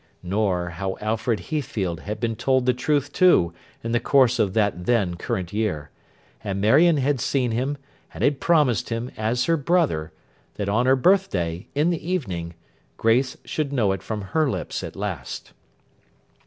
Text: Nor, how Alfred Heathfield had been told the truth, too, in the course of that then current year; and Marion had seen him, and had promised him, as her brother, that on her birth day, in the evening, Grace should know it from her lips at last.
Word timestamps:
Nor, 0.23 0.71
how 0.71 0.97
Alfred 0.99 1.39
Heathfield 1.39 1.99
had 1.99 2.19
been 2.19 2.35
told 2.35 2.65
the 2.65 2.73
truth, 2.73 3.13
too, 3.13 3.53
in 3.83 3.91
the 3.91 3.99
course 3.99 4.39
of 4.39 4.55
that 4.55 4.87
then 4.87 5.13
current 5.13 5.53
year; 5.53 5.91
and 6.43 6.59
Marion 6.59 6.97
had 6.97 7.19
seen 7.21 7.51
him, 7.51 7.77
and 8.11 8.23
had 8.23 8.39
promised 8.39 8.89
him, 8.89 9.11
as 9.15 9.45
her 9.45 9.57
brother, 9.57 10.11
that 10.55 10.67
on 10.67 10.87
her 10.87 10.95
birth 10.95 11.29
day, 11.29 11.67
in 11.75 11.91
the 11.91 12.01
evening, 12.09 12.55
Grace 12.97 13.37
should 13.45 13.71
know 13.71 13.91
it 13.91 14.01
from 14.01 14.23
her 14.23 14.49
lips 14.49 14.83
at 14.83 14.95
last. 14.95 15.53